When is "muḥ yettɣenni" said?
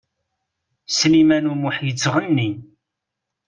1.55-2.49